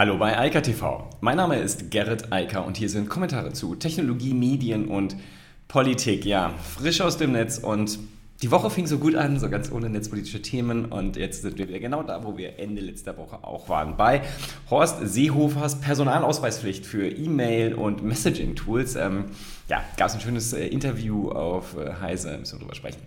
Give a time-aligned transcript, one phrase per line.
[0.00, 1.10] Hallo bei Eika TV.
[1.20, 5.14] Mein Name ist Gerrit Eiker und hier sind Kommentare zu Technologie, Medien und
[5.68, 6.24] Politik.
[6.24, 7.98] Ja, frisch aus dem Netz und
[8.40, 11.68] die Woche fing so gut an, so ganz ohne netzpolitische Themen und jetzt sind wir
[11.68, 14.22] wieder genau da, wo wir Ende letzter Woche auch waren, bei
[14.70, 18.96] Horst Seehofers Personalausweispflicht für E-Mail und Messaging-Tools.
[18.96, 19.26] Ähm,
[19.68, 23.02] ja, gab es ein schönes äh, Interview auf äh, Heise, müssen wir drüber sprechen.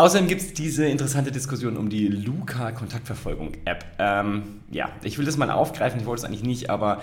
[0.00, 3.84] Außerdem gibt es diese interessante Diskussion um die Luca-Kontaktverfolgung-App.
[3.98, 7.02] Ähm, ja, ich will das mal aufgreifen, ich wollte es eigentlich nicht, aber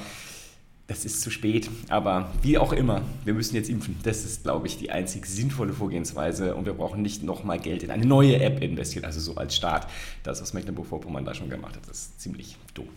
[0.88, 1.70] das ist zu spät.
[1.90, 3.98] Aber wie auch immer, wir müssen jetzt impfen.
[4.02, 7.92] Das ist, glaube ich, die einzig sinnvolle Vorgehensweise und wir brauchen nicht nochmal Geld in
[7.92, 9.86] eine neue App investieren, also so als Start.
[10.24, 12.88] Das, was Mecklenburg-Vorpommern da schon gemacht hat, ist ziemlich dumm.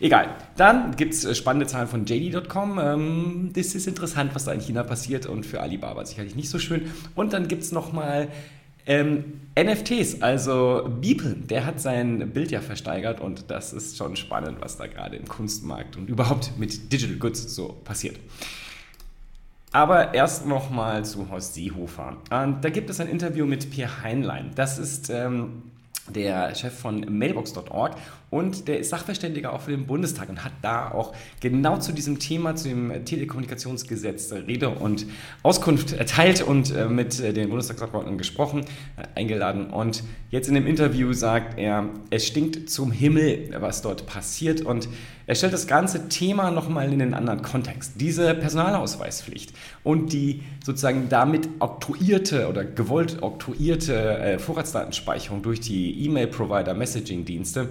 [0.00, 0.34] Egal.
[0.56, 2.80] Dann gibt es äh, spannende Zahlen von JD.com.
[2.80, 6.58] Ähm, das ist interessant, was da in China passiert und für Alibaba sicherlich nicht so
[6.58, 6.90] schön.
[7.14, 8.26] Und dann gibt es nochmal
[8.86, 14.58] ähm, NFTs, also Beeple, der hat sein Bild ja versteigert und das ist schon spannend,
[14.60, 18.18] was da gerade im Kunstmarkt und überhaupt mit Digital Goods so passiert.
[19.72, 22.16] Aber erst nochmal zu Horst Seehofer.
[22.30, 24.52] Und da gibt es ein Interview mit Pierre Heinlein.
[24.54, 25.62] Das ist ähm,
[26.08, 27.96] der Chef von Mailbox.org
[28.34, 32.18] und der ist Sachverständiger auch für den Bundestag und hat da auch genau zu diesem
[32.18, 35.06] Thema, zu dem Telekommunikationsgesetz Rede und
[35.44, 38.64] Auskunft erteilt und äh, mit äh, den Bundestagsabgeordneten gesprochen,
[38.96, 39.70] äh, eingeladen.
[39.70, 44.88] Und jetzt in dem Interview sagt er, es stinkt zum Himmel, was dort passiert und
[45.26, 47.92] er stellt das ganze Thema nochmal in einen anderen Kontext.
[48.00, 57.70] Diese Personalausweispflicht und die sozusagen damit oktroyierte oder gewollt oktroyierte Vorratsdatenspeicherung durch die E-Mail-Provider, Messaging-Dienste,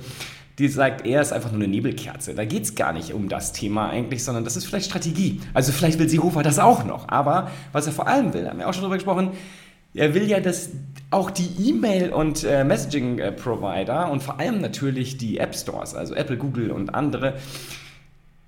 [0.59, 2.35] die sagt, er ist einfach nur eine Nebelkerze.
[2.35, 5.41] Da geht es gar nicht um das Thema eigentlich, sondern das ist vielleicht Strategie.
[5.53, 7.09] Also vielleicht will Seehofer das auch noch.
[7.09, 9.31] Aber was er vor allem will, haben wir auch schon darüber gesprochen,
[9.95, 10.69] er will ja, dass
[11.11, 16.71] auch die E-Mail- und äh, Messaging-Provider und vor allem natürlich die App-Stores, also Apple, Google
[16.71, 17.35] und andere,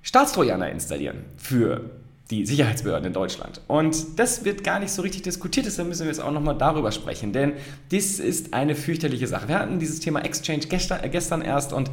[0.02, 1.90] Staatstrojaner installieren für
[2.32, 3.62] die Sicherheitsbehörden in Deutschland.
[3.68, 6.92] Und das wird gar nicht so richtig diskutiert, deshalb müssen wir jetzt auch nochmal darüber
[6.92, 7.54] sprechen, denn
[7.92, 9.48] das ist eine fürchterliche Sache.
[9.48, 11.92] Wir hatten dieses Thema Exchange gestern, äh, gestern erst und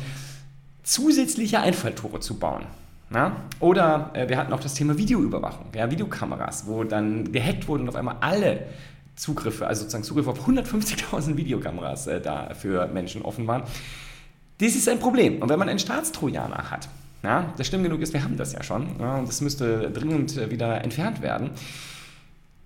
[0.83, 2.65] zusätzliche Einfalltore zu bauen.
[3.13, 3.37] Ja?
[3.61, 7.91] Oder äh, wir hatten auch das Thema Videoüberwachung, ja, Videokameras, wo dann gehackt wurden und
[7.91, 8.67] auf einmal alle
[9.17, 13.65] Zugriffe, also sozusagen Zugriffe auf 150.000 Videokameras äh, da für Menschen offen waren.
[14.59, 15.43] Das ist ein Problem.
[15.43, 16.89] Und wenn man einen Staatstrojaner hat,
[17.23, 20.51] ja, das stimmt genug ist, wir haben das ja schon ja, und das müsste dringend
[20.51, 21.51] wieder entfernt werden.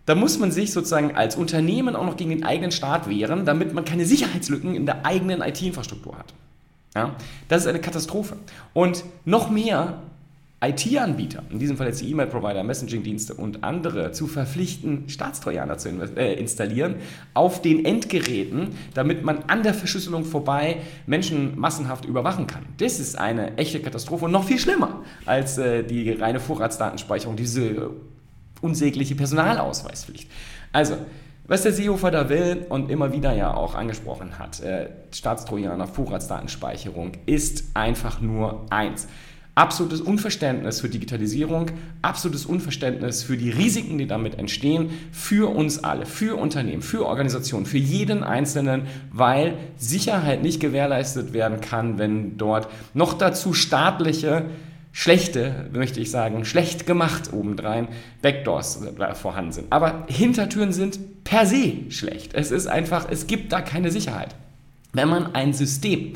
[0.07, 3.75] Da muss man sich sozusagen als Unternehmen auch noch gegen den eigenen Staat wehren, damit
[3.75, 6.33] man keine Sicherheitslücken in der eigenen IT-Infrastruktur hat.
[6.95, 7.17] Ja,
[7.49, 8.37] das ist eine Katastrophe.
[8.73, 10.01] Und noch mehr
[10.63, 16.33] IT-Anbieter, in diesem Fall jetzt die E-Mail-Provider, Messaging-Dienste und andere, zu verpflichten, Staatstrojaner zu äh,
[16.35, 16.97] installieren
[17.35, 22.65] auf den Endgeräten, damit man an der Verschlüsselung vorbei Menschen massenhaft überwachen kann.
[22.79, 27.91] Das ist eine echte Katastrophe und noch viel schlimmer als äh, die reine Vorratsdatenspeicherung, diese
[28.63, 30.31] unsägliche Personalausweispflicht.
[30.73, 30.97] Also,
[31.47, 37.13] was der Seehofer da will und immer wieder ja auch angesprochen hat, äh, Staatstrojaner, Vorratsdatenspeicherung,
[37.27, 39.07] ist einfach nur eins
[39.57, 41.71] absolutes Unverständnis für Digitalisierung,
[42.03, 47.65] absolutes Unverständnis für die Risiken, die damit entstehen, für uns alle, für Unternehmen, für Organisationen,
[47.65, 54.45] für jeden Einzelnen, weil Sicherheit nicht gewährleistet werden kann, wenn dort noch dazu staatliche
[54.93, 57.89] schlechte, möchte ich sagen, schlecht gemacht obendrein,
[58.21, 58.81] Backdoors
[59.15, 59.67] vorhanden sind.
[59.73, 62.35] Aber Hintertüren sind per se schlecht.
[62.35, 64.35] Es ist einfach, es gibt da keine Sicherheit.
[64.93, 66.13] Wenn man ein System,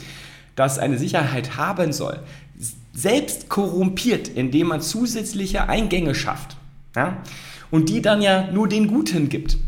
[0.57, 2.19] das eine Sicherheit haben soll,
[2.93, 6.57] selbst korrumpiert, indem man zusätzliche Eingänge schafft
[6.97, 7.23] ja,
[7.71, 9.59] und die dann ja nur den Guten gibt,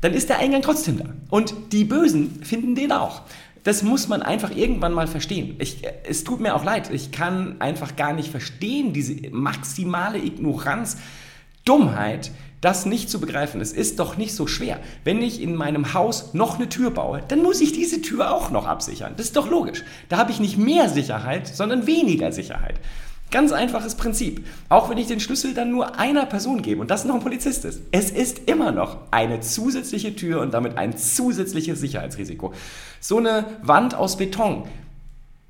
[0.00, 1.04] dann ist der Eingang trotzdem da.
[1.30, 3.22] Und die Bösen finden den auch.
[3.64, 5.54] Das muss man einfach irgendwann mal verstehen.
[5.60, 10.96] Ich, es tut mir auch leid, ich kann einfach gar nicht verstehen, diese maximale Ignoranz,
[11.64, 12.32] Dummheit,
[12.62, 13.60] das nicht zu begreifen.
[13.60, 14.80] Es ist doch nicht so schwer.
[15.04, 18.50] Wenn ich in meinem Haus noch eine Tür baue, dann muss ich diese Tür auch
[18.50, 19.12] noch absichern.
[19.16, 19.84] Das ist doch logisch.
[20.08, 22.76] Da habe ich nicht mehr Sicherheit, sondern weniger Sicherheit.
[23.32, 24.46] Ganz einfaches Prinzip.
[24.68, 27.64] Auch wenn ich den Schlüssel dann nur einer Person gebe und das noch ein Polizist
[27.64, 27.80] ist.
[27.90, 32.52] Es ist immer noch eine zusätzliche Tür und damit ein zusätzliches Sicherheitsrisiko.
[33.00, 34.64] So eine Wand aus Beton,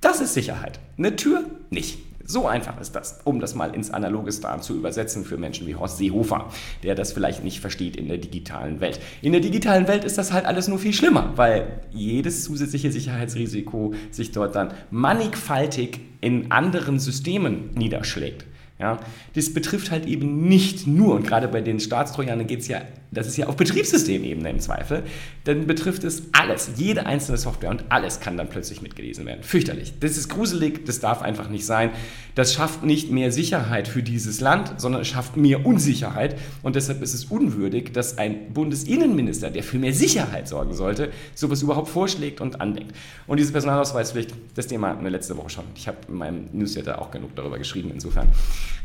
[0.00, 0.80] das ist Sicherheit.
[0.96, 1.98] Eine Tür nicht.
[2.24, 5.74] So einfach ist das, um das mal ins analoge Star zu übersetzen für Menschen wie
[5.74, 6.48] Horst Seehofer,
[6.82, 9.00] der das vielleicht nicht versteht in der digitalen Welt.
[9.20, 13.94] In der digitalen Welt ist das halt alles nur viel schlimmer, weil jedes zusätzliche Sicherheitsrisiko
[14.10, 18.46] sich dort dann mannigfaltig in anderen Systemen niederschlägt.
[18.82, 18.98] Ja?
[19.34, 22.82] Das betrifft halt eben nicht nur, und gerade bei den Staatstrojanern geht es ja,
[23.12, 25.04] das ist ja auf Betriebssystemebene im Zweifel,
[25.44, 29.44] dann betrifft es alles, jede einzelne Software und alles kann dann plötzlich mitgelesen werden.
[29.44, 29.92] Fürchterlich.
[30.00, 31.90] Das ist gruselig, das darf einfach nicht sein.
[32.34, 37.02] Das schafft nicht mehr Sicherheit für dieses Land, sondern es schafft mehr Unsicherheit und deshalb
[37.02, 42.40] ist es unwürdig, dass ein Bundesinnenminister, der für mehr Sicherheit sorgen sollte, sowas überhaupt vorschlägt
[42.40, 42.96] und andenkt.
[43.28, 45.64] Und diese Personalausweispflicht, das Thema hatten wir letzte Woche schon.
[45.76, 48.26] Ich habe in meinem Newsletter auch genug darüber geschrieben, insofern.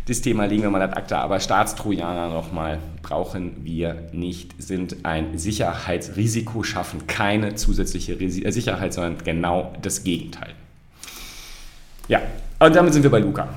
[0.08, 5.38] Das Thema legen wir mal ad acta, aber Staatstrojaner nochmal brauchen wir nicht, sind ein
[5.38, 10.54] Sicherheitsrisiko, schaffen keine zusätzliche äh, Sicherheit, sondern genau das Gegenteil.
[12.08, 12.22] Ja,
[12.60, 13.50] und damit sind wir bei Luca.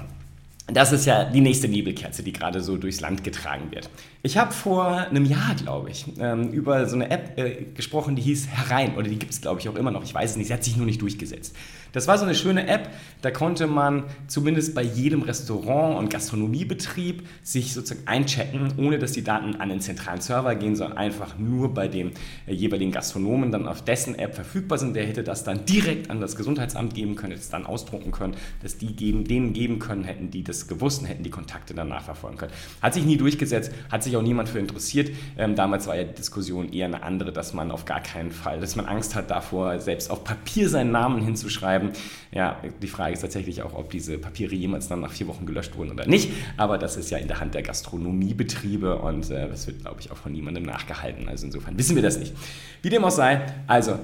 [0.67, 3.88] Das ist ja die nächste Nebelkerze, die gerade so durchs Land getragen wird.
[4.22, 8.22] Ich habe vor einem Jahr, glaube ich, ähm, über so eine App äh, gesprochen, die
[8.22, 10.05] hieß Herein, oder die gibt es, glaube ich, auch immer noch.
[10.05, 11.56] Ich weiß es nicht, sie hat sich nur nicht durchgesetzt.
[11.93, 12.90] Das war so eine schöne App,
[13.22, 19.25] da konnte man zumindest bei jedem Restaurant und Gastronomiebetrieb sich sozusagen einchecken, ohne dass die
[19.25, 22.12] Daten an den zentralen Server gehen, sondern einfach nur bei dem
[22.46, 24.94] äh, jeweiligen Gastronomen dann auf dessen App verfügbar sind.
[24.94, 28.34] Der hätte das dann direkt an das Gesundheitsamt geben können, hätte es dann ausdrucken können,
[28.62, 31.88] dass die geben, denen geben können, hätten die das gewusst und hätten die Kontakte dann
[31.88, 32.52] nachverfolgen können.
[32.82, 35.11] Hat sich nie durchgesetzt, hat sich auch niemand für interessiert.
[35.39, 38.61] Ähm, damals war ja die Diskussion eher eine andere, dass man auf gar keinen Fall,
[38.61, 41.93] dass man Angst hat davor, selbst auf Papier seinen Namen hinzuschreiben schreiben.
[42.33, 45.77] Ja, die Frage ist tatsächlich auch, ob diese Papiere jemals dann nach vier Wochen gelöscht
[45.77, 46.31] wurden oder nicht.
[46.57, 50.11] Aber das ist ja in der Hand der Gastronomiebetriebe und äh, das wird, glaube ich,
[50.11, 51.29] auch von niemandem nachgehalten.
[51.29, 52.35] Also insofern wissen wir das nicht.
[52.83, 53.99] Wie dem auch sei, also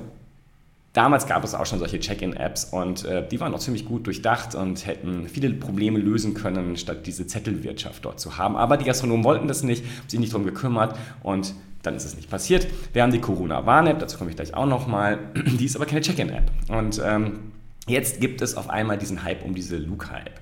[0.96, 4.54] Damals gab es auch schon solche Check-in-Apps und äh, die waren auch ziemlich gut durchdacht
[4.54, 8.56] und hätten viele Probleme lösen können, statt diese Zettelwirtschaft dort zu haben.
[8.56, 11.52] Aber die Gastronomen wollten das nicht, haben sich nicht darum gekümmert und
[11.82, 12.66] dann ist es nicht passiert.
[12.94, 15.19] Wir haben die Corona-Warn-App, dazu komme ich gleich auch nochmal.
[15.34, 16.50] Die ist aber keine Check-in-App.
[16.69, 17.52] Und ähm,
[17.87, 20.40] jetzt gibt es auf einmal diesen Hype um diese Luca-App.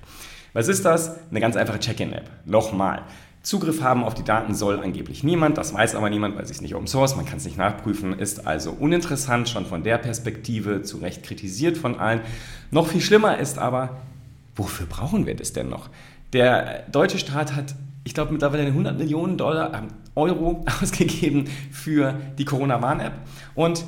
[0.53, 1.19] Was ist das?
[1.31, 2.29] Eine ganz einfache Check-in-App.
[2.45, 3.01] Nochmal.
[3.45, 6.63] Zugriff haben auf die Daten soll angeblich niemand, das weiß aber niemand, weil es ist
[6.63, 10.81] nicht Open Source, man kann es nicht nachprüfen, ist also uninteressant, schon von der Perspektive
[10.81, 12.21] zu Recht kritisiert von allen.
[12.71, 13.97] Noch viel schlimmer ist aber,
[14.55, 15.89] wofür brauchen wir das denn noch?
[16.33, 22.45] Der deutsche Staat hat, ich glaube, mittlerweile 100 Millionen Dollar, äh, Euro ausgegeben für die
[22.45, 23.13] Corona-Warn-App
[23.53, 23.85] und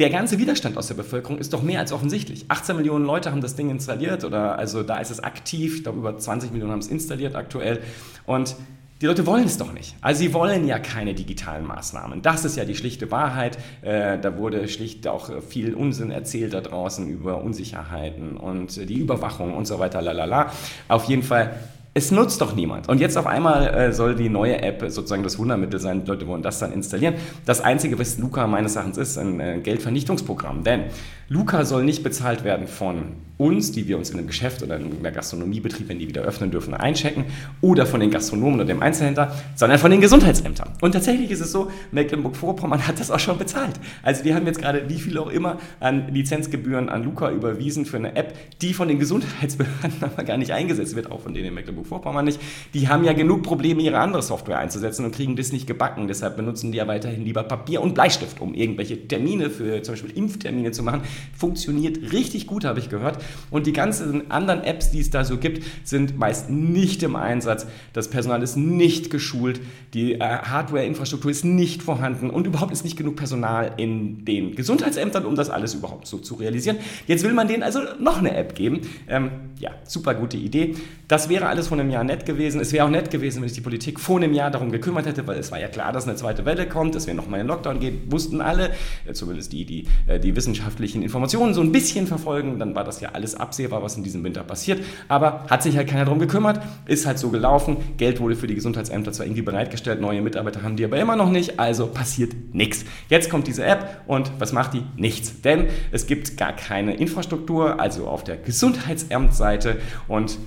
[0.00, 2.46] der ganze Widerstand aus der Bevölkerung ist doch mehr als offensichtlich.
[2.48, 5.98] 18 Millionen Leute haben das Ding installiert oder also da ist es aktiv, ich glaube
[5.98, 7.80] über 20 Millionen haben es installiert aktuell
[8.24, 8.56] und
[9.02, 9.94] die Leute wollen es doch nicht.
[10.00, 12.20] Also sie wollen ja keine digitalen Maßnahmen.
[12.20, 13.56] Das ist ja die schlichte Wahrheit.
[13.80, 19.54] Äh, da wurde schlicht auch viel Unsinn erzählt da draußen über Unsicherheiten und die Überwachung
[19.54, 20.02] und so weiter.
[20.02, 20.52] Lalala.
[20.88, 21.58] Auf jeden Fall
[21.92, 22.88] es nutzt doch niemand.
[22.88, 26.04] Und jetzt auf einmal äh, soll die neue App sozusagen das Wundermittel sein.
[26.04, 27.14] Die Leute wollen das dann installieren.
[27.46, 30.62] Das Einzige, was Luca meines Erachtens ist, ein äh, Geldvernichtungsprogramm.
[30.62, 30.84] Denn
[31.28, 34.86] Luca soll nicht bezahlt werden von uns, die wir uns in einem Geschäft oder in
[34.86, 37.24] einem Gastronomiebetrieb, wenn die wieder öffnen dürfen, einchecken,
[37.60, 40.70] oder von den Gastronomen oder dem Einzelhändler, sondern von den Gesundheitsämtern.
[40.80, 43.80] Und tatsächlich ist es so, Mecklenburg-Vorpommern hat das auch schon bezahlt.
[44.02, 47.96] Also wir haben jetzt gerade wie viel auch immer an Lizenzgebühren an Luca überwiesen für
[47.96, 51.54] eine App, die von den Gesundheitsbehörden aber gar nicht eingesetzt wird, auch von denen in
[51.80, 52.40] Mecklenburg-Vorpommern nicht.
[52.74, 56.08] Die haben ja genug Probleme, ihre andere Software einzusetzen und kriegen das nicht gebacken.
[56.08, 60.16] Deshalb benutzen die ja weiterhin lieber Papier und Bleistift, um irgendwelche Termine für zum Beispiel
[60.16, 61.02] Impftermine zu machen,
[61.36, 63.22] funktioniert richtig gut, habe ich gehört.
[63.50, 67.66] Und die ganzen anderen Apps, die es da so gibt, sind meist nicht im Einsatz.
[67.92, 69.60] Das Personal ist nicht geschult,
[69.94, 75.24] die äh, Hardware-Infrastruktur ist nicht vorhanden und überhaupt ist nicht genug Personal in den Gesundheitsämtern,
[75.24, 76.78] um das alles überhaupt so zu realisieren.
[77.06, 78.80] Jetzt will man denen also noch eine App geben.
[79.08, 80.74] Ähm, ja, super gute Idee.
[81.08, 82.60] Das wäre alles vor einem Jahr nett gewesen.
[82.60, 85.26] Es wäre auch nett gewesen, wenn sich die Politik vor einem Jahr darum gekümmert hätte,
[85.28, 87.48] weil es war ja klar, dass eine zweite Welle kommt, dass wir nochmal in den
[87.48, 88.70] Lockdown gehen, wussten alle,
[89.06, 93.00] äh, zumindest die, die äh, die wissenschaftlichen Informationen so ein bisschen verfolgen, dann war das
[93.00, 94.82] ja alles absehbar, was in diesem Winter passiert.
[95.06, 97.76] Aber hat sich halt keiner darum gekümmert, ist halt so gelaufen.
[97.96, 101.30] Geld wurde für die Gesundheitsämter zwar irgendwie bereitgestellt, neue Mitarbeiter haben die aber immer noch
[101.30, 102.84] nicht, also passiert nichts.
[103.08, 104.82] Jetzt kommt diese App und was macht die?
[104.96, 105.40] Nichts.
[105.42, 109.76] Denn es gibt gar keine Infrastruktur, also auf der Gesundheitsämtseite
[110.08, 110.38] und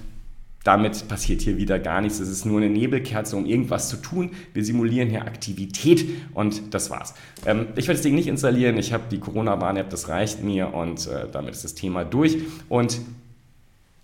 [0.63, 2.19] damit passiert hier wieder gar nichts.
[2.19, 4.31] Es ist nur eine Nebelkerze, um irgendwas zu tun.
[4.53, 7.13] Wir simulieren hier Aktivität und das war's.
[7.45, 8.77] Ähm, ich werde das Ding nicht installieren.
[8.77, 12.37] Ich habe die Corona-Warn-App, das reicht mir und äh, damit ist das Thema durch.
[12.69, 13.01] Und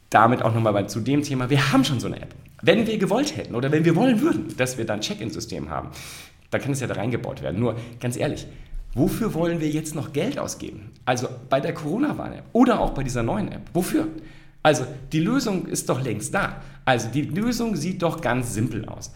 [0.10, 2.34] damit auch nochmal zu dem Thema, wir haben schon so eine App.
[2.62, 5.90] Wenn wir gewollt hätten oder wenn wir wollen würden, dass wir dann ein Check-in-System haben,
[6.52, 7.60] dann kann es ja da reingebaut werden.
[7.60, 8.48] Nur ganz ehrlich,
[8.94, 10.92] wofür wollen wir jetzt noch Geld ausgeben?
[11.06, 13.62] Also bei der Corona-Warn-App oder auch bei dieser neuen App.
[13.74, 14.08] Wofür?
[14.70, 16.62] Also die Lösung ist doch längst da.
[16.86, 19.12] Also die Lösung sieht doch ganz simpel aus.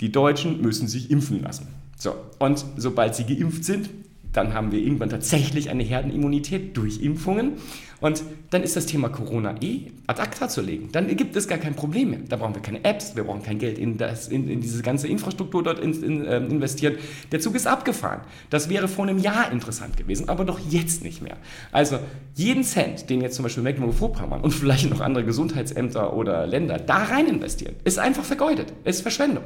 [0.00, 1.68] Die Deutschen müssen sich impfen lassen.
[1.98, 3.90] So, und sobald sie geimpft sind,
[4.32, 7.54] dann haben wir irgendwann tatsächlich eine Herdenimmunität durch Impfungen.
[8.00, 10.88] Und dann ist das Thema Corona eh ad acta zu legen.
[10.90, 12.20] Dann gibt es gar kein Problem mehr.
[12.28, 15.06] Da brauchen wir keine Apps, wir brauchen kein Geld in, das, in, in diese ganze
[15.06, 16.96] Infrastruktur dort in, in, äh, investieren.
[17.30, 18.22] Der Zug ist abgefahren.
[18.50, 21.36] Das wäre vor einem Jahr interessant gewesen, aber doch jetzt nicht mehr.
[21.70, 22.00] Also
[22.34, 27.04] jeden Cent, den jetzt zum Beispiel Mecklenburg-Vorpommern und vielleicht noch andere Gesundheitsämter oder Länder da
[27.04, 29.44] rein investieren, ist einfach vergeudet, ist Verschwendung.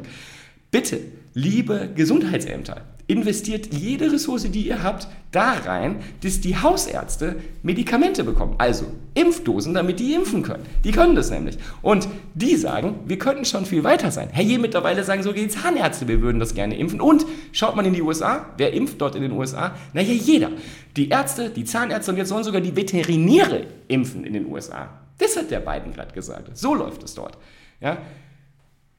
[0.71, 1.01] Bitte,
[1.37, 8.55] liebe Gesundheitsämter, investiert jede Ressource, die ihr habt, da rein, dass die Hausärzte Medikamente bekommen.
[8.57, 10.65] Also Impfdosen, damit die impfen können.
[10.83, 11.59] Die können das nämlich.
[11.83, 14.31] Und die sagen, wir könnten schon viel weiter sein.
[14.33, 17.03] Hey, je mittlerweile sagen sogar die Zahnärzte, wir würden das gerne impfen.
[17.03, 19.75] Und schaut man in die USA, wer impft dort in den USA?
[19.93, 20.53] Naja, jeder.
[20.97, 24.89] Die Ärzte, die Zahnärzte und jetzt sollen sogar die Veterinäre impfen in den USA.
[25.19, 26.57] Das hat der Biden gerade gesagt.
[26.57, 27.37] So läuft es dort.
[27.79, 27.99] Ja?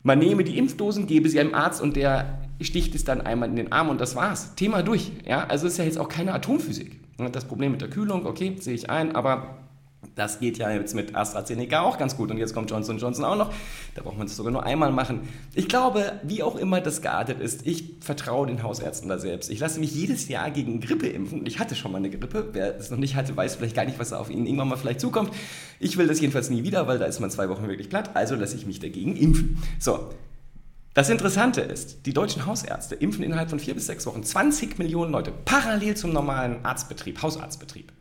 [0.03, 3.55] Man nehme die Impfdosen, gebe sie einem Arzt und der sticht es dann einmal in
[3.55, 4.55] den Arm und das war's.
[4.55, 5.11] Thema durch.
[5.25, 5.45] Ja?
[5.47, 6.99] Also ist ja jetzt auch keine Atomphysik.
[7.31, 9.57] Das Problem mit der Kühlung, okay, sehe ich ein, aber
[10.17, 13.35] das geht ja jetzt mit AstraZeneca auch ganz gut und jetzt kommt Johnson Johnson auch
[13.35, 13.53] noch.
[13.95, 15.21] Da braucht man es sogar nur einmal machen.
[15.53, 19.49] Ich glaube, wie auch immer das geartet ist, ich vertraue den Hausärzten da selbst.
[19.51, 21.45] Ich lasse mich jedes Jahr gegen Grippe impfen.
[21.45, 22.49] Ich hatte schon mal eine Grippe.
[22.51, 25.01] Wer es noch nicht hatte, weiß vielleicht gar nicht, was auf ihn irgendwann mal vielleicht
[25.01, 25.31] zukommt.
[25.79, 28.15] Ich will das jedenfalls nie wieder, weil da ist man zwei Wochen wirklich platt.
[28.15, 29.61] Also lasse ich mich dagegen impfen.
[29.79, 30.09] So,
[30.97, 35.11] das Interessante ist, die deutschen Hausärzte impfen innerhalb von vier bis sechs Wochen 20 Millionen
[35.11, 37.91] Leute parallel zum normalen Arztbetrieb, Hausarztbetrieb.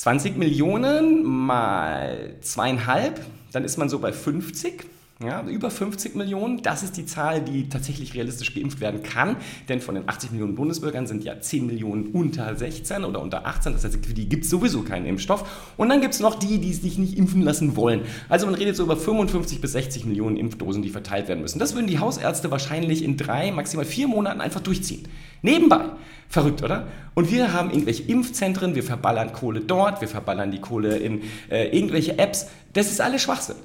[0.00, 3.20] 20 Millionen mal zweieinhalb,
[3.52, 4.86] dann ist man so bei 50.
[5.22, 9.36] Ja, über 50 Millionen, das ist die Zahl, die tatsächlich realistisch geimpft werden kann,
[9.68, 13.74] denn von den 80 Millionen Bundesbürgern sind ja 10 Millionen unter 16 oder unter 18,
[13.74, 15.74] das heißt, für die gibt es sowieso keinen Impfstoff.
[15.76, 18.00] Und dann gibt es noch die, die sich nicht impfen lassen wollen.
[18.30, 21.58] Also man redet so über 55 bis 60 Millionen Impfdosen, die verteilt werden müssen.
[21.58, 25.06] Das würden die Hausärzte wahrscheinlich in drei, maximal vier Monaten einfach durchziehen.
[25.42, 25.84] Nebenbei.
[26.30, 26.86] Verrückt, oder?
[27.12, 31.76] Und wir haben irgendwelche Impfzentren, wir verballern Kohle dort, wir verballern die Kohle in äh,
[31.76, 32.46] irgendwelche Apps.
[32.72, 33.56] Das ist alles Schwachsinn.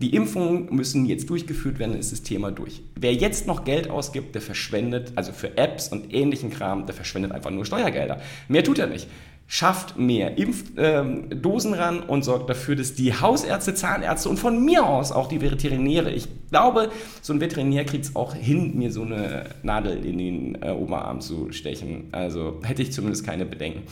[0.00, 2.80] Die Impfungen müssen jetzt durchgeführt werden, ist das Thema durch.
[2.96, 7.32] Wer jetzt noch Geld ausgibt, der verschwendet, also für Apps und ähnlichen Kram, der verschwendet
[7.32, 8.18] einfach nur Steuergelder.
[8.48, 9.08] Mehr tut er nicht.
[9.46, 14.86] Schafft mehr Impfdosen ähm, ran und sorgt dafür, dass die Hausärzte, Zahnärzte und von mir
[14.86, 16.90] aus auch die Veterinäre, ich glaube,
[17.20, 21.20] so ein Veterinär kriegt es auch hin, mir so eine Nadel in den äh, Oberarm
[21.20, 22.04] zu stechen.
[22.12, 23.82] Also hätte ich zumindest keine Bedenken.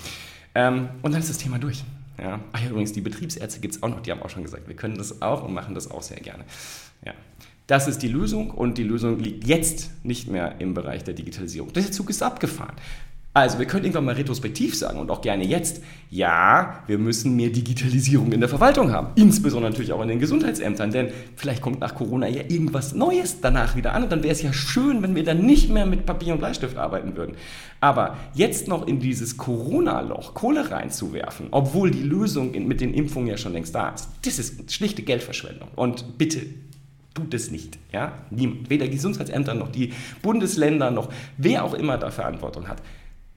[0.54, 1.82] Ähm, und dann ist das Thema durch.
[2.20, 2.40] Ja.
[2.52, 4.76] Ach ja, übrigens, die Betriebsärzte gibt es auch noch, die haben auch schon gesagt, wir
[4.76, 6.44] können das auch und machen das auch sehr gerne.
[7.04, 7.14] Ja.
[7.66, 11.72] Das ist die Lösung und die Lösung liegt jetzt nicht mehr im Bereich der Digitalisierung.
[11.74, 12.74] Der Zug ist abgefahren.
[13.38, 15.80] Also wir können irgendwann mal retrospektiv sagen und auch gerne jetzt,
[16.10, 19.10] ja, wir müssen mehr Digitalisierung in der Verwaltung haben.
[19.14, 23.76] Insbesondere natürlich auch in den Gesundheitsämtern, denn vielleicht kommt nach Corona ja irgendwas Neues danach
[23.76, 26.32] wieder an und dann wäre es ja schön, wenn wir dann nicht mehr mit Papier
[26.32, 27.36] und Bleistift arbeiten würden.
[27.78, 33.36] Aber jetzt noch in dieses Corona-Loch Kohle reinzuwerfen, obwohl die Lösung mit den Impfungen ja
[33.36, 35.68] schon längst da ist, das ist schlichte Geldverschwendung.
[35.76, 36.40] Und bitte
[37.14, 37.78] tut es nicht.
[37.92, 38.18] Ja?
[38.30, 39.92] Niemand, weder Gesundheitsämter noch die
[40.22, 42.82] Bundesländer noch wer auch immer da Verantwortung hat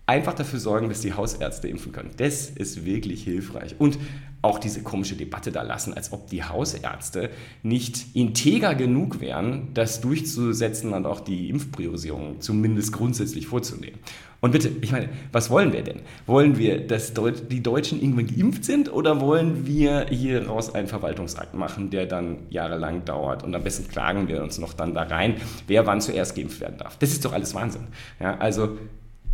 [0.06, 2.12] einfach dafür sorgen, dass die Hausärzte impfen können.
[2.18, 3.76] Das ist wirklich hilfreich.
[3.78, 3.98] Und
[4.42, 7.30] auch diese komische Debatte da lassen, als ob die Hausärzte
[7.62, 14.00] nicht integer genug wären, das durchzusetzen und auch die Impfpriorisierung zumindest grundsätzlich vorzunehmen.
[14.40, 16.00] Und bitte, ich meine, was wollen wir denn?
[16.26, 21.54] Wollen wir, dass die Deutschen irgendwann geimpft sind oder wollen wir hier raus einen Verwaltungsakt
[21.54, 25.36] machen, der dann jahrelang dauert und am besten klagen wir uns noch dann da rein,
[25.68, 26.98] wer wann zuerst geimpft werden darf?
[26.98, 27.84] Das ist doch alles Wahnsinn.
[28.20, 28.78] Ja, also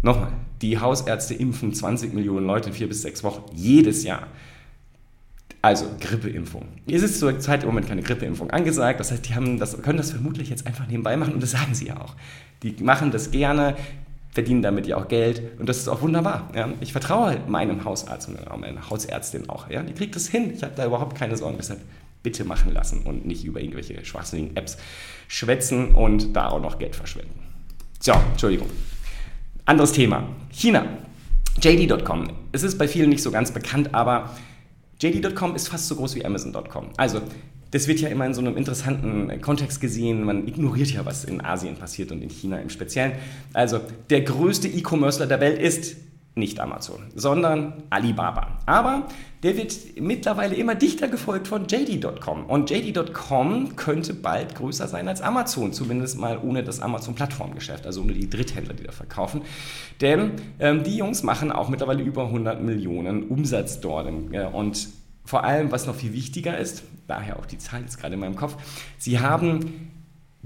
[0.02, 4.28] Nochmal, die Hausärzte impfen 20 Millionen Leute in vier bis sechs Wochen jedes Jahr.
[5.62, 6.66] Also Grippeimpfung.
[6.88, 9.00] Es ist zur Zeit im Moment keine Grippeimpfung angesagt.
[9.00, 11.74] Das heißt, die haben das, können das vermutlich jetzt einfach nebenbei machen und das sagen
[11.74, 12.16] sie ja auch.
[12.64, 13.76] Die machen das gerne,
[14.32, 16.50] verdienen damit ja auch Geld und das ist auch wunderbar.
[16.56, 16.70] Ja.
[16.80, 19.70] Ich vertraue meinem Hausarzt und meiner Hausärztin auch.
[19.70, 19.82] Ja.
[19.82, 20.54] Die kriegt das hin.
[20.54, 21.58] Ich habe da überhaupt keine Sorgen.
[21.58, 21.82] Deshalb
[22.24, 24.78] bitte machen lassen und nicht über irgendwelche schwachsinnigen Apps
[25.28, 27.40] schwätzen und da auch noch Geld verschwenden.
[28.00, 28.68] So, Entschuldigung.
[29.68, 30.24] Anderes Thema.
[30.50, 30.86] China.
[31.62, 32.30] JD.com.
[32.54, 34.34] Es ist bei vielen nicht so ganz bekannt, aber
[35.02, 36.92] JD.com ist fast so groß wie Amazon.com.
[36.96, 37.20] Also,
[37.72, 40.24] das wird ja immer in so einem interessanten Kontext gesehen.
[40.24, 43.12] Man ignoriert ja, was in Asien passiert und in China im Speziellen.
[43.52, 45.98] Also, der größte E-Commercer der Welt ist
[46.38, 48.60] nicht Amazon, sondern Alibaba.
[48.66, 49.08] Aber
[49.44, 52.46] der wird mittlerweile immer dichter gefolgt von JD.com.
[52.46, 58.14] Und JD.com könnte bald größer sein als Amazon, zumindest mal ohne das Amazon-Plattformgeschäft, also ohne
[58.14, 59.42] die Dritthändler, die da verkaufen.
[60.02, 64.08] Denn ähm, die Jungs machen auch mittlerweile über 100 Millionen Umsatz dort.
[64.32, 64.90] Äh, und
[65.26, 68.36] vor allem, was noch viel wichtiger ist, daher auch die Zahl jetzt gerade in meinem
[68.36, 68.56] Kopf,
[68.98, 69.92] sie haben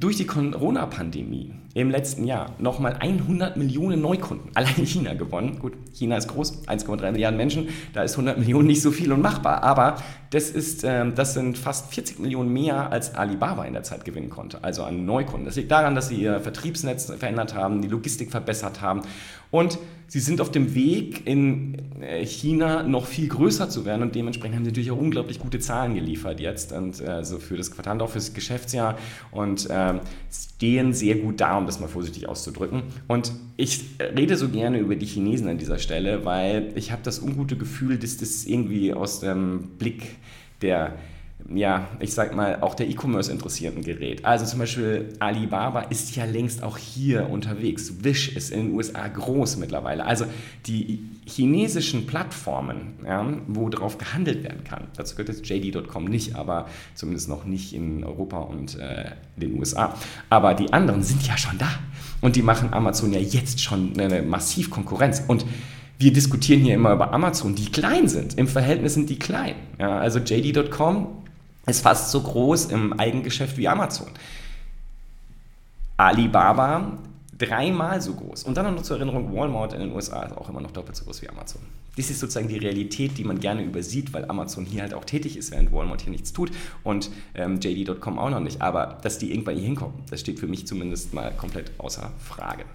[0.02, 5.60] durch die Corona-Pandemie im letzten Jahr nochmal 100 Millionen Neukunden allein in China gewonnen.
[5.60, 9.22] Gut, China ist groß, 1,3 Milliarden Menschen, da ist 100 Millionen nicht so viel und
[9.22, 9.98] machbar, aber
[10.32, 14.30] das, ist, ähm, das sind fast 40 Millionen mehr, als Alibaba in der Zeit gewinnen
[14.30, 15.46] konnte, also an Neukunden.
[15.46, 19.04] Das liegt daran, dass sie ihr Vertriebsnetz verändert haben, die Logistik verbessert haben
[19.52, 19.78] und
[20.08, 24.56] sie sind auf dem Weg, in äh, China noch viel größer zu werden und dementsprechend
[24.56, 28.10] haben sie natürlich auch unglaublich gute Zahlen geliefert jetzt und also für das Quartal, auch
[28.10, 28.98] fürs Geschäftsjahr
[29.32, 29.94] und äh,
[30.32, 32.84] stehen sehr gut da, um das mal vorsichtig auszudrücken.
[33.08, 37.20] Und ich rede so gerne über die Chinesen an dieser Stelle, weil ich habe das
[37.20, 40.18] ungute Gefühl, dass das irgendwie aus dem Blick
[40.62, 40.96] der
[41.50, 44.26] ja, ich sag mal, auch der E-Commerce-Interessierten gerät.
[44.26, 48.04] Also zum Beispiel Alibaba ist ja längst auch hier unterwegs.
[48.04, 50.06] Wish ist in den USA groß mittlerweile.
[50.06, 50.26] Also
[50.68, 56.68] die chinesischen Plattformen, ja, wo darauf gehandelt werden kann, dazu gehört jetzt JD.com nicht, aber
[56.96, 59.96] zumindest noch nicht in Europa und äh, den USA.
[60.30, 61.70] Aber die anderen sind ja schon da.
[62.22, 65.24] Und die machen Amazon ja jetzt schon eine massiv Konkurrenz.
[65.28, 65.46] Und
[65.98, 68.38] wir diskutieren hier immer über Amazon, die klein sind.
[68.38, 69.56] Im Verhältnis sind die klein.
[69.80, 71.21] Ja, also JD.com
[71.66, 74.08] ist fast so groß im Eigengeschäft wie Amazon.
[75.98, 76.98] Alibaba
[77.38, 78.44] dreimal so groß.
[78.44, 81.06] Und dann noch zur Erinnerung, Walmart in den USA ist auch immer noch doppelt so
[81.06, 81.62] groß wie Amazon.
[81.98, 85.38] Dies ist sozusagen die Realität, die man gerne übersieht, weil Amazon hier halt auch tätig
[85.38, 86.52] ist, während Walmart hier nichts tut
[86.84, 88.62] und ähm, JD.com auch noch nicht.
[88.62, 92.66] Aber dass die irgendwann hier hinkommen, das steht für mich zumindest mal komplett außer Frage.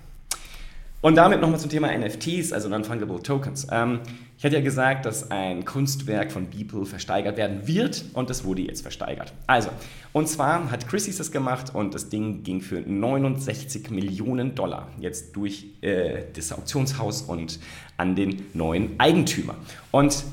[1.02, 3.66] Und damit nochmal zum Thema NFTs, also Non-Fungible Tokens.
[3.70, 4.00] Ähm,
[4.38, 8.62] ich hatte ja gesagt, dass ein Kunstwerk von Beeple versteigert werden wird und das wurde
[8.62, 9.32] jetzt versteigert.
[9.46, 9.70] Also,
[10.12, 15.36] und zwar hat Christie's das gemacht und das Ding ging für 69 Millionen Dollar jetzt
[15.36, 17.60] durch äh, das Auktionshaus und
[17.96, 19.54] an den neuen Eigentümer.
[19.90, 20.24] Und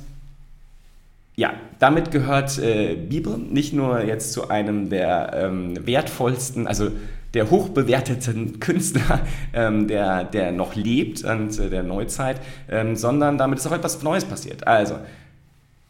[1.35, 6.91] ja, damit gehört äh, Beeple nicht nur jetzt zu einem der ähm, wertvollsten, also
[7.33, 9.21] der hochbewerteten Künstler,
[9.53, 14.01] ähm, der, der noch lebt und äh, der Neuzeit, ähm, sondern damit ist auch etwas
[14.03, 14.67] Neues passiert.
[14.67, 14.99] Also,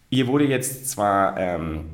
[0.09, 1.85] hier wurde jetzt zwar ähm,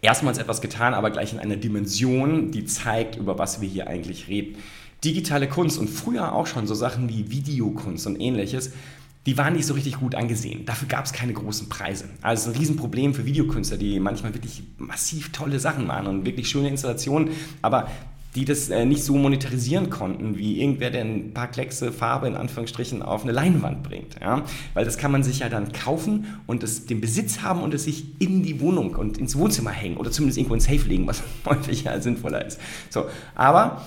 [0.00, 4.28] erstmals etwas getan, aber gleich in einer Dimension, die zeigt, über was wir hier eigentlich
[4.28, 4.56] reden.
[5.04, 8.72] Digitale Kunst und früher auch schon so Sachen wie Videokunst und ähnliches,
[9.26, 10.64] die waren nicht so richtig gut angesehen.
[10.66, 12.06] Dafür gab es keine großen Preise.
[12.22, 16.68] Also ein Riesenproblem für Videokünstler, die manchmal wirklich massiv tolle Sachen machen und wirklich schöne
[16.68, 17.88] Installationen, aber
[18.34, 22.34] die das äh, nicht so monetarisieren konnten, wie irgendwer, der ein paar Kleckse Farbe in
[22.34, 24.16] Anführungsstrichen auf eine Leinwand bringt.
[24.20, 24.44] Ja?
[24.74, 27.84] Weil das kann man sich ja dann kaufen und es, den Besitz haben und es
[27.84, 31.22] sich in die Wohnung und ins Wohnzimmer hängen oder zumindest irgendwo ins Safe legen, was
[31.44, 32.58] häufig ja sinnvoller ist.
[32.88, 33.82] So, aber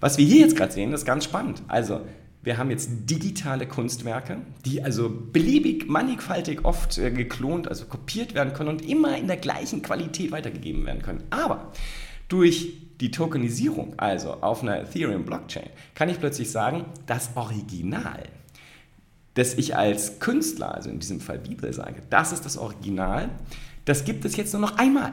[0.00, 1.62] was wir hier jetzt gerade sehen, ist ganz spannend.
[1.68, 2.00] Also
[2.42, 8.54] wir haben jetzt digitale Kunstwerke, die also beliebig, mannigfaltig oft äh, geklont, also kopiert werden
[8.54, 11.22] können und immer in der gleichen Qualität weitergegeben werden können.
[11.30, 11.72] Aber
[12.34, 18.24] durch die Tokenisierung, also auf einer Ethereum-Blockchain, kann ich plötzlich sagen, das Original,
[19.34, 23.28] das ich als Künstler, also in diesem Fall Bibel sage, das ist das Original,
[23.84, 25.12] das gibt es jetzt nur noch einmal.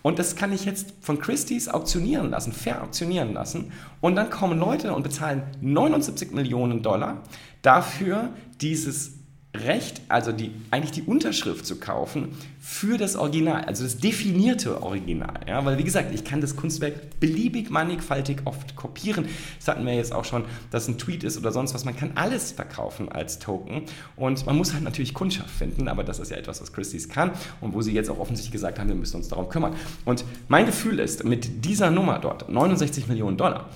[0.00, 3.70] Und das kann ich jetzt von Christie's auktionieren lassen, verauktionieren lassen.
[4.00, 7.22] Und dann kommen Leute und bezahlen 79 Millionen Dollar
[7.60, 8.30] dafür,
[8.62, 9.12] dieses
[9.54, 15.40] Recht, also die, eigentlich die Unterschrift zu kaufen für das Original, also das definierte Original.
[15.46, 15.62] Ja?
[15.66, 19.26] Weil, wie gesagt, ich kann das Kunstwerk beliebig mannigfaltig oft kopieren.
[19.58, 21.84] Das hatten wir jetzt auch schon, dass ein Tweet ist oder sonst was.
[21.84, 23.82] Man kann alles verkaufen als Token
[24.16, 27.32] und man muss halt natürlich Kundschaft finden, aber das ist ja etwas, was Christie's kann
[27.60, 29.74] und wo sie jetzt auch offensichtlich gesagt haben, wir müssen uns darum kümmern.
[30.06, 33.68] Und mein Gefühl ist, mit dieser Nummer dort, 69 Millionen Dollar,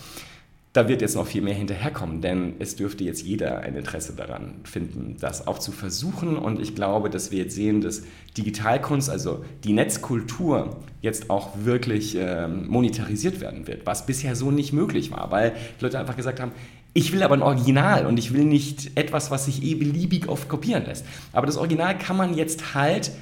[0.76, 4.56] da wird jetzt noch viel mehr hinterherkommen, denn es dürfte jetzt jeder ein Interesse daran
[4.64, 6.36] finden, das auch zu versuchen.
[6.36, 8.02] Und ich glaube, dass wir jetzt sehen, dass
[8.36, 14.74] Digitalkunst, also die Netzkultur, jetzt auch wirklich äh, monetarisiert werden wird, was bisher so nicht
[14.74, 16.52] möglich war, weil die Leute einfach gesagt haben,
[16.92, 20.48] ich will aber ein Original und ich will nicht etwas, was sich eh beliebig oft
[20.48, 21.06] kopieren lässt.
[21.32, 23.12] Aber das Original kann man jetzt halt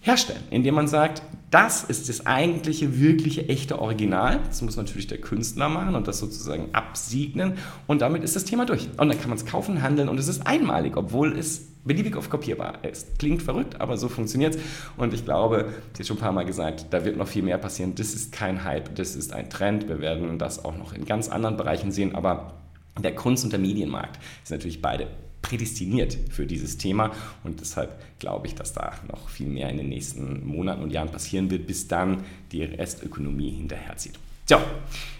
[0.00, 4.40] herstellen, indem man sagt, das ist das eigentliche, wirkliche, echte Original.
[4.46, 7.54] Das muss natürlich der Künstler machen und das sozusagen absegnen
[7.88, 8.88] und damit ist das Thema durch.
[8.96, 12.30] Und dann kann man es kaufen, handeln und es ist einmalig, obwohl es beliebig oft
[12.30, 13.18] kopierbar ist.
[13.18, 14.60] Klingt verrückt, aber so funktioniert es.
[14.96, 17.58] Und ich glaube, ich habe schon ein paar Mal gesagt, da wird noch viel mehr
[17.58, 17.94] passieren.
[17.96, 19.88] Das ist kein Hype, das ist ein Trend.
[19.88, 22.54] Wir werden das auch noch in ganz anderen Bereichen sehen, aber
[23.02, 25.08] der Kunst- und der Medienmarkt sind natürlich beide
[25.42, 27.12] prädestiniert für dieses Thema
[27.44, 31.10] und deshalb glaube ich, dass da noch viel mehr in den nächsten Monaten und Jahren
[31.10, 34.18] passieren wird, bis dann die Restökonomie hinterherzieht.
[34.50, 34.58] So,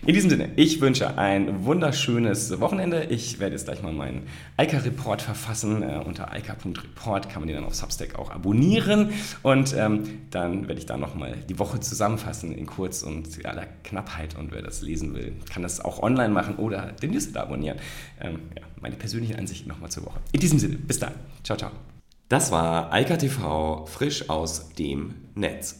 [0.05, 3.05] in diesem Sinne, ich wünsche ein wunderschönes Wochenende.
[3.11, 5.85] Ich werde jetzt gleich mal meinen Eika-Report verfassen.
[5.85, 9.13] Äh, unter eika.report kann man den dann auf Substack auch abonnieren.
[9.45, 14.37] Und ähm, dann werde ich da nochmal die Woche zusammenfassen in kurz und aller Knappheit.
[14.37, 17.79] Und wer das lesen will, kann das auch online machen oder den Newsletter abonnieren.
[18.21, 20.19] Ähm, ja, meine persönlichen Ansichten nochmal zur Woche.
[20.33, 21.13] In diesem Sinne, bis dann.
[21.45, 21.71] Ciao, ciao.
[22.29, 25.80] Das war Eika TV frisch aus dem Netz.